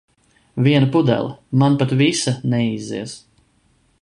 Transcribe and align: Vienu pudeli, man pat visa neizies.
Vienu 0.67 0.87
pudeli, 0.95 1.29
man 1.65 1.73
pat 1.83 1.91
visa 2.01 2.33
neizies. 2.55 3.11